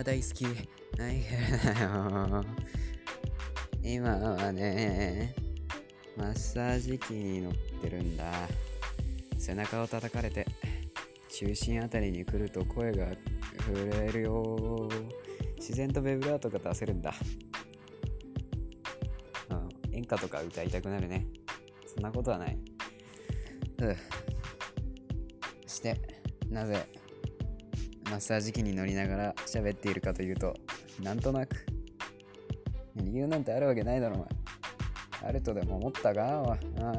[0.00, 0.44] ー大好き。
[0.44, 0.50] は
[1.10, 1.24] い、
[3.94, 5.34] 今はね、
[6.16, 8.24] マッサージ機に乗ってるんだ。
[9.38, 10.46] 背中を叩かれて、
[11.28, 13.06] 中心あたりに来ると声が
[13.66, 14.88] 震えるよ。
[15.56, 17.14] 自然とベブラートが出せるんだ。
[19.50, 21.26] うん、演歌とか歌いたくなるね。
[21.86, 22.58] そんなことはない。
[23.78, 23.96] うん。
[25.66, 26.00] して、
[26.48, 26.86] なぜ、
[28.10, 30.56] マッサージ機に乗りながら喋っているかというと、
[31.00, 31.64] なんとなく。
[32.96, 34.26] 理由なんてあるわけないだろ、お前。
[35.28, 36.58] あるとでも思ったかおい。
[36.78, 36.92] あ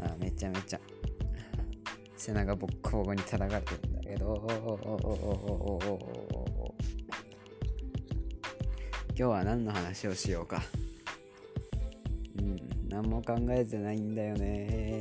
[0.00, 0.80] あめちゃめちゃ。
[2.16, 4.46] 背中ボッコボコに叩かれてるんだけど。
[9.14, 10.62] 今日は何の話をしようか。
[12.92, 14.98] 何も考えてないんだよね。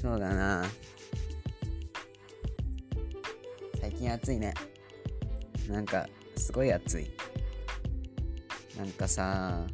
[0.00, 0.64] そうだな。
[3.80, 4.54] 最近暑いね。
[5.68, 7.10] なんかすごい暑い。
[8.78, 9.66] なんかさ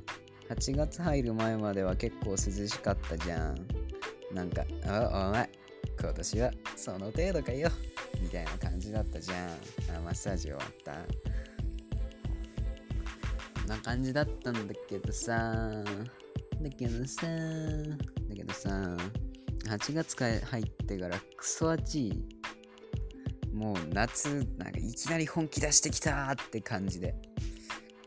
[0.48, 3.66] 8月入る前までは結構涼しかったじゃん。
[4.32, 5.48] なんか「あお前
[6.00, 7.70] 今年はその程度かよ」
[8.20, 9.48] みたいな感じだったじゃん。
[9.96, 11.33] あマッサージ終わった。
[13.66, 15.32] な感じだったんだけどさ。
[16.60, 17.26] だけどさ。
[17.26, 18.96] だけどさ。
[19.66, 22.24] 8月か入ってからクソ暑い。
[23.52, 27.14] もう夏なんかいきなり本気出してきたって感じで。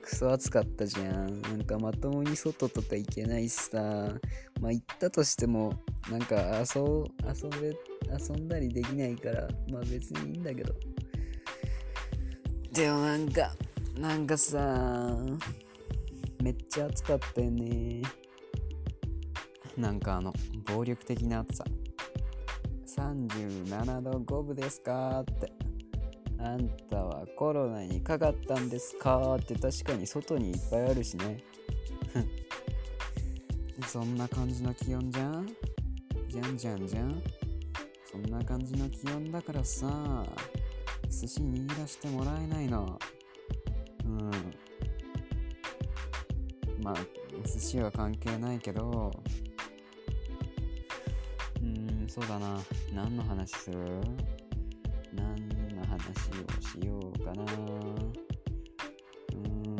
[0.02, 1.42] クソ暑かったじゃん。
[1.42, 3.80] なんかまともに外とか行けないしさ。
[4.62, 5.74] まあ行ったとしても
[6.10, 7.76] なんか遊遊べ
[8.12, 10.74] 遊んだりできないからまあ別にいいんだけど。
[12.72, 13.52] でもなんか
[14.00, 15.18] なんかさ
[16.44, 18.04] めっちゃ暑かったよね。
[19.76, 20.32] なんかあの
[20.66, 21.66] 暴力的な暑さ。
[22.96, 25.52] 37度5分ですかって。
[26.40, 31.44] あんたはコロナにかかったんですかって確かに外にいっぱいあるしね。
[33.88, 35.48] そんな感じの気温じゃん？
[36.30, 37.22] じゃんじゃんじゃん？
[38.12, 40.24] そんな感じの気温だからさ
[41.10, 43.00] 寿司握らしてもらえないの。
[46.88, 46.96] まあ
[47.46, 49.12] 寿司は関係ないけど
[51.62, 52.62] うーんそうだな。
[52.94, 54.00] 何の話する？
[55.12, 56.02] 何の話を
[56.62, 57.44] しようかな。
[57.44, 59.72] うーん。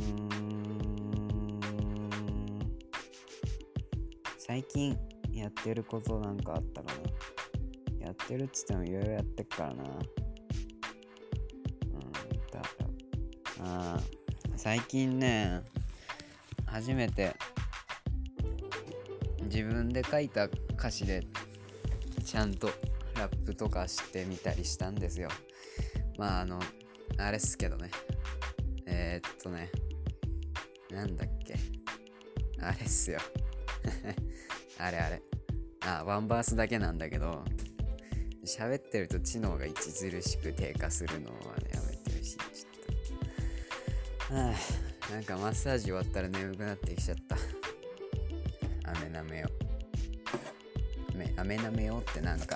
[4.38, 4.98] 最近
[5.32, 6.94] やってることなんかあったか
[8.02, 8.06] な。
[8.08, 9.84] やってるっつってもいろいろやってっからな。
[9.84, 9.90] うん
[12.52, 12.62] だ
[13.62, 15.64] あー最近ね
[16.68, 17.36] 初めて
[19.44, 21.24] 自分で書いた歌詞で
[22.24, 22.70] ちゃんと
[23.16, 25.30] ラップとかしてみたりしたんですよ。
[26.18, 26.60] まああの
[27.18, 27.90] あれっすけどね。
[28.86, 29.70] えー、っとね。
[30.92, 31.56] なんだっけ。
[32.62, 33.20] あれっすよ。
[34.78, 35.22] あれあれ。
[35.86, 37.46] あワンバースだけなんだけど
[38.46, 42.38] 喋ってると知能が著しく低下するのはねやめてるしい。
[42.38, 44.34] ちょっと。
[44.36, 47.38] はあなんかマッサージ終わったら眠くなってきちゃった。
[48.92, 49.50] 雨なめよ
[51.14, 52.56] 雨雨なめよってなんか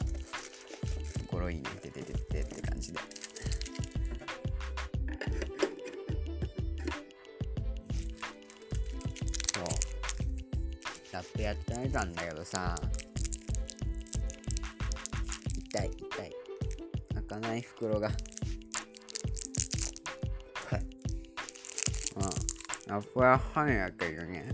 [1.27, 2.99] ゴロいねててててって感じで。
[9.53, 9.65] そう。
[11.13, 12.75] ラップやってみたんだけどさ。
[15.55, 16.31] 痛い痛い。
[17.15, 18.11] 開かない袋が。
[22.91, 24.51] ラップはファンやけどね。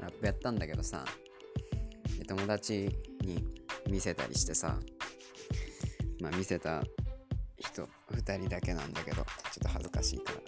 [0.00, 1.04] ラップやったんだけどさ。
[2.26, 2.90] 友達
[3.20, 3.44] に
[3.88, 4.80] 見せたりしてさ。
[6.20, 6.82] まあ見せた
[7.56, 9.24] 人2人だけなんだけどちょっ
[9.62, 10.40] と恥ずかしいから。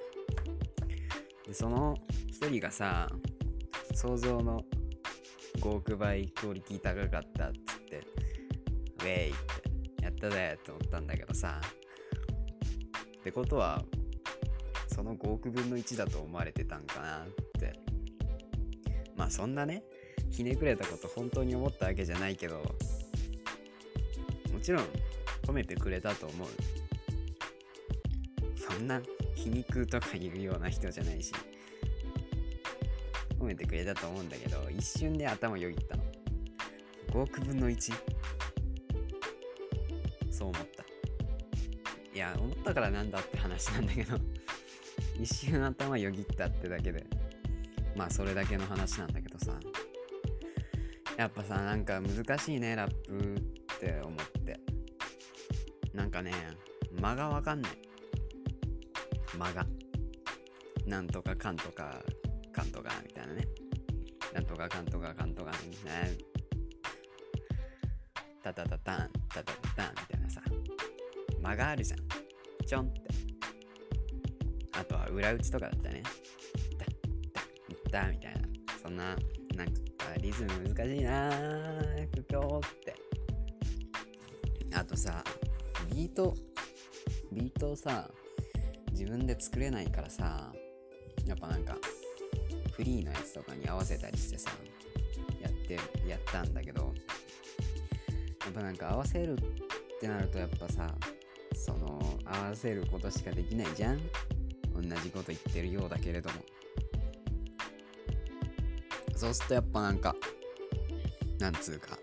[1.47, 1.97] でその
[2.43, 3.09] 1人がさ
[3.95, 4.61] 想像の
[5.61, 8.03] 5億倍クオリティ高かったっつって
[8.99, 9.33] ウェイっ
[9.99, 11.61] てやったぜって思ったんだけどさ。
[13.21, 13.85] ってことは
[14.95, 17.27] その5億分の1だと思われてたんかなっ
[17.59, 17.73] て。
[19.17, 19.83] まあそんなね
[20.31, 22.59] ひねくれたこと本当に思ったわけじゃないけど
[24.53, 24.85] もちろん
[25.47, 26.49] 褒めてくれたと思う。
[28.57, 29.01] そんな
[29.35, 31.33] 皮肉とか言うような人じゃないし
[33.39, 36.05] 褒めてくれたと思うんだけど一瞬で頭よぎったの。
[37.13, 37.93] 5億分の 1?
[40.31, 40.85] そう思った。
[42.15, 44.19] いや思ったからなんだって話なんだけど。
[45.21, 47.07] 一瞬頭よぎったってだけで。
[47.97, 49.59] まあそれだけの話なんだけどさ。
[51.17, 53.37] やっぱさなんか難しいねラップ
[53.75, 54.59] って思って。
[55.93, 56.33] なんかね
[57.01, 57.73] 間がわかんない。
[59.37, 59.67] 間が。
[60.87, 62.03] なんとかかんとか
[62.53, 63.47] かんとかみたいなね。
[64.33, 66.19] なんとかかんとかかんとかね。
[68.43, 70.43] タタタタンタタタタンみたいなさ。
[71.41, 72.01] 間があるじゃん。
[72.67, 73.14] ちょんって。
[75.05, 76.03] は裏打ちとかだったね。
[76.79, 76.89] タッ
[77.33, 78.41] タッタみたいな。
[78.83, 79.17] そんな
[79.55, 79.73] なんか
[80.21, 82.95] リズム難しいなー苦境って。
[84.75, 85.23] あとさ
[85.91, 86.35] ビート
[87.33, 88.11] ビートをさ
[88.91, 90.53] 自分で作れないからさ
[91.27, 91.77] やっぱなんか
[92.73, 94.51] フリーのやつとかに合わせたりしてさ
[95.41, 95.75] やって
[96.09, 96.93] やったんだけど
[98.45, 99.37] やっぱなんか合わせるっ
[100.01, 100.93] てなるとやっぱさ
[101.55, 104.01] その合わせることしかできないじゃん。
[104.75, 106.37] 同じこと言ってるようだけれども。
[109.17, 110.15] そうするとやっぱなんか
[111.39, 111.99] なんつうか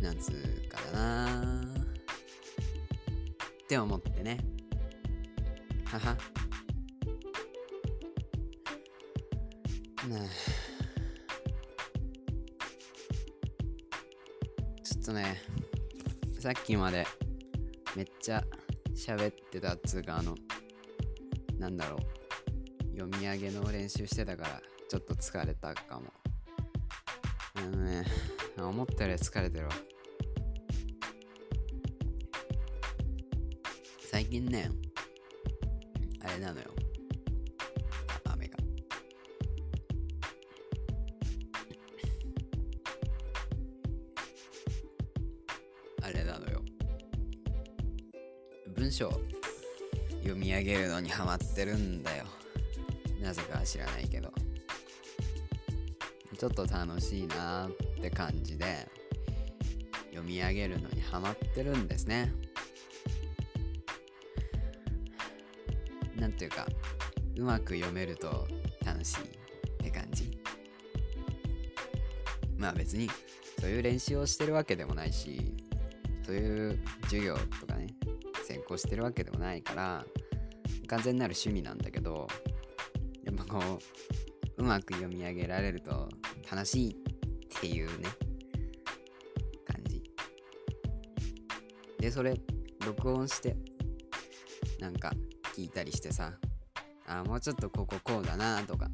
[0.00, 1.62] なんつうかだな。
[3.64, 4.38] って思ってね。
[5.84, 6.16] はは。
[10.08, 10.28] ね
[14.82, 15.40] ちょっとね
[16.38, 17.06] さっきまで
[17.96, 18.44] めっちゃ
[18.94, 20.34] 喋ってたっつうかあの
[21.64, 22.98] なんだろう。
[22.98, 26.12] 読み上げの練習してたからちょっと疲れたかも。
[27.54, 28.04] あのね。
[28.58, 29.72] 思ったより疲れてるわ。
[34.10, 34.70] 最近ね
[36.22, 36.66] あれなのよ。
[38.30, 38.58] 雨が。
[46.02, 46.62] あれなのよ。
[48.76, 49.10] 文章。
[50.24, 52.24] 読み上げるのにハマってるんだよ。
[53.20, 54.32] なぜかは知らないけど。
[56.36, 57.70] ちょっと楽しいなっ
[58.02, 58.88] て感じで
[60.10, 62.32] 読み上げるのにハマってるんですね。
[66.16, 66.66] なんていうか
[67.36, 68.48] うまく読めると
[68.84, 69.26] 楽しいっ
[69.84, 70.38] て感じ。
[72.58, 73.08] まあ別に
[73.60, 75.54] そういう練習をしてるわけでもないし
[76.24, 77.86] そういう授業とかね
[78.64, 80.04] 専攻してるわけでもないから
[80.86, 82.26] 完全なる趣味なんだけど
[83.24, 83.60] やっぱこ
[84.58, 86.08] ううまく読み上げられると
[86.50, 88.08] 楽しいっていうね
[89.66, 90.02] 感じ。
[91.98, 92.38] でそれ
[92.86, 93.56] 録音して
[94.80, 95.12] なんか
[95.54, 96.32] 聞いたりしてさ
[97.06, 98.88] あもうちょっとこここうだなとか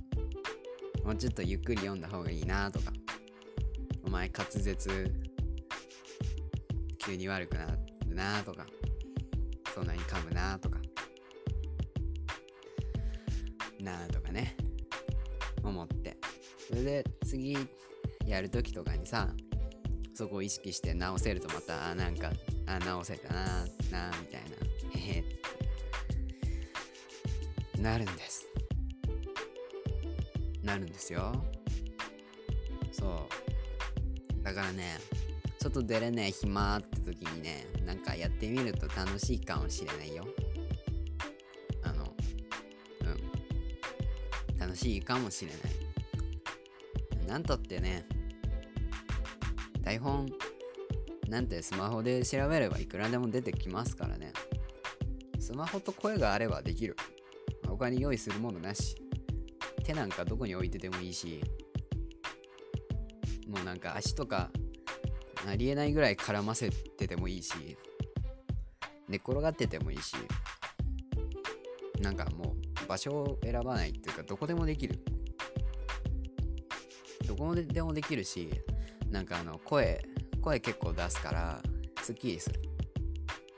[1.04, 2.92] もうちょっとゆっくり読んだ方がいいなとか
[4.04, 5.14] お前滑舌
[6.98, 7.66] 急に悪くな
[8.06, 8.66] るなとか
[10.10, 10.80] 噛むなとか。
[13.80, 14.56] なあとかね。
[15.62, 16.16] 思って。
[16.68, 17.56] それで次
[18.26, 19.28] やるときとかにさ
[20.14, 22.30] そこを意識して直せるとまたなんか
[22.66, 24.50] あ直せたななみたいな。
[24.98, 25.24] へへ。
[27.80, 28.46] なるんです。
[30.62, 31.32] なるんですよ。
[32.90, 33.28] そ
[34.40, 34.42] う。
[34.42, 34.98] だからね
[35.62, 40.26] 外出れねえ暇って時にねなんかやってみると楽しいかもしれないよ。
[41.82, 42.04] あの
[43.02, 44.58] うん。
[44.58, 45.58] 楽しいかもしれな
[47.24, 47.26] い。
[47.26, 48.06] なんとってね
[49.82, 50.28] 台本
[51.28, 54.32] なんてスマホで調べればいくらでも出てきますからね。
[55.38, 56.96] スマホと声があればできる。
[57.68, 58.96] 他に用意するものなし。
[59.84, 61.42] 手なんかどこに置いててもいいし。
[63.46, 64.50] もうなんか足とか
[65.48, 67.76] ありえないぐらい絡ませててもいいし
[69.08, 70.14] 寝転がっててもいいし
[72.00, 72.54] なんかも
[72.84, 74.98] う場所を選ばないっていうかどこでもできる。
[77.26, 78.50] どこでもできるし
[79.08, 80.04] なんかあの声
[80.40, 81.62] 声結構出すから
[82.02, 82.60] すっきりする。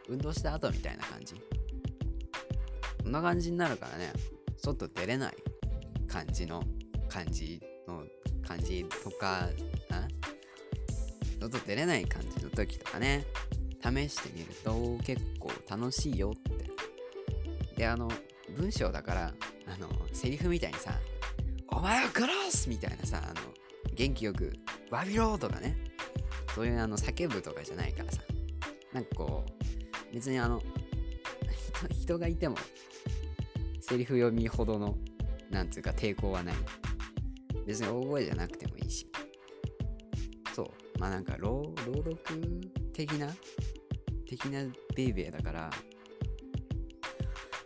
[0.08, 1.34] 運動した後みたいな感じ。
[3.02, 4.12] こんな感じになるからね。
[4.58, 5.36] 外出れない
[6.06, 6.62] 感じの
[7.08, 8.04] 感じの
[8.46, 9.48] 感じとか
[11.42, 13.24] 外出れない感じの時とかね。
[13.82, 16.70] 試してみると結構楽しいよって。
[17.76, 18.08] であの
[18.56, 19.34] 文章だから
[19.66, 20.92] あのセリフみたいにさ
[21.68, 23.40] 「お前を殺す!」みたいなさあの
[23.94, 24.52] 元気よく
[24.90, 25.76] 「詫びろ!」とかね。
[26.54, 28.22] そういうあの叫ぶとかじゃないからさ。
[28.92, 29.44] なんかこ
[30.10, 30.62] う別にあの
[31.90, 32.56] 人がいても
[33.80, 34.98] セリフ読みほどの
[35.50, 36.54] なんつうか抵抗はない。
[37.66, 39.06] 別に大声じゃなくてもいいし。
[40.54, 40.81] そう。
[41.02, 42.16] まあなんか朗朗読
[42.92, 43.28] 的な
[44.24, 44.60] 的な
[44.94, 45.68] ベイベーだから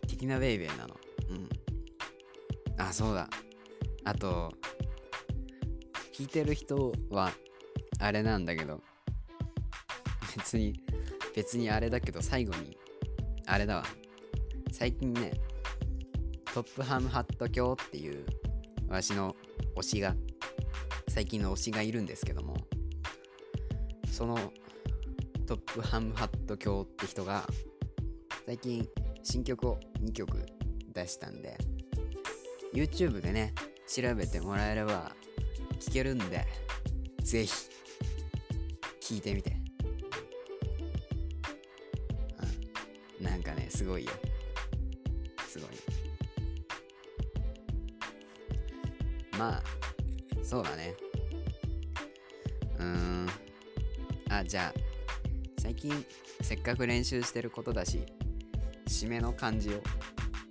[0.08, 0.96] 的なベイベーなの。
[1.28, 1.48] うん。
[2.82, 3.28] あそうだ。
[4.04, 4.50] あと
[6.14, 7.30] 聞いてる人は
[7.98, 8.80] あれなんだけど、
[10.34, 10.72] 別に、
[11.34, 12.78] 別にあれだけど、最後に、
[13.44, 13.84] あれだわ。
[14.72, 15.32] 最近ね、
[16.54, 18.24] トップハムハット教っていう、
[18.88, 19.36] わしの
[19.76, 20.16] 推しが、
[21.08, 22.55] 最近の推しがいるんですけども、
[24.16, 24.34] その
[25.46, 27.46] トップハムハット教って人が、
[28.46, 28.88] 最近
[29.22, 30.38] 新曲を2曲
[30.94, 31.58] 出したんで、
[32.72, 33.52] YouTube でね、
[33.86, 35.12] 調べてもらえれば
[35.80, 36.46] 聞けるんで、
[37.20, 37.52] ぜひ、
[39.02, 39.54] 聞いてみて。
[43.20, 43.22] うん。
[43.22, 44.12] なんかね、すごいよ。
[45.46, 45.68] すごい。
[49.38, 49.62] まあ、
[50.42, 50.94] そうだね。
[52.78, 53.45] うーん。
[54.38, 54.80] あ、じゃあ、
[55.58, 56.04] 最近、
[56.42, 58.04] せっかく練習してることだし、
[58.86, 59.82] 締めの漢字を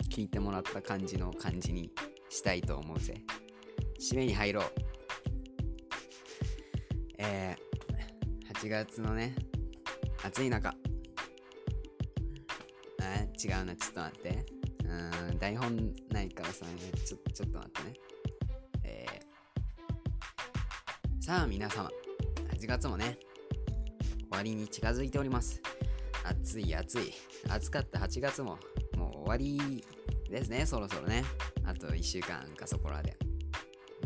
[0.10, 1.92] 聞いてもらった感じの感じに
[2.30, 3.22] したいと思うぜ。
[4.00, 4.66] 締めに入ろう。
[7.18, 9.36] えー、8月のね、
[10.24, 10.70] 暑い中。
[10.70, 10.74] あ
[13.44, 14.46] 違うな、ちょっと待って。
[14.86, 16.66] うん、台本ないからさ、
[17.06, 17.94] ちょちょっと待ってね。
[18.84, 21.90] えー、さあ皆様、
[22.54, 23.18] 8月もね、
[24.36, 25.62] 終わりに近づいております。
[26.26, 27.14] 暑い暑い。
[27.48, 28.60] 暑かった8月も、
[28.98, 29.82] もう終わり
[30.30, 31.24] ですね、そろそろね。
[31.64, 33.16] あと1週間かそこらで。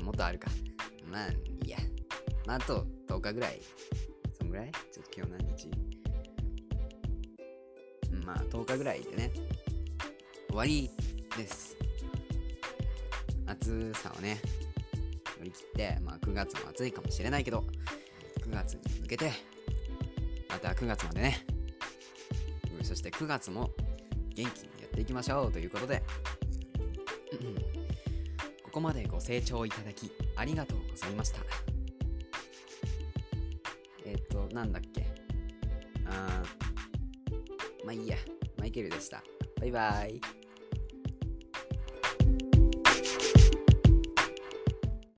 [0.03, 0.51] もっとあるか。
[1.11, 1.33] まあ、い
[1.65, 1.79] いや。
[2.45, 3.59] まあ、あと10日ぐらい。
[4.37, 4.71] そんぐらい？
[4.71, 5.67] ちょっと今日何日？
[8.23, 9.31] まあ、10日ぐらいでね。
[10.49, 10.91] 終わり
[11.35, 11.75] です。
[13.47, 14.39] 暑さをね、
[15.39, 17.65] 乗り切って、まあ9月も暑いかもしれないけど、
[18.41, 19.31] 9月に向けて、
[20.49, 21.45] また9月までね、
[22.77, 23.69] うんそして9月も
[24.35, 26.01] 元気にやっていきましょうということで、
[28.63, 31.39] ここまでご清聴いただきありがとうございました。
[34.05, 35.05] えっ、と、なんだっけ
[36.05, 38.17] あーまあいいや、
[38.57, 39.23] マイケルでした。
[39.59, 40.38] バイバイ。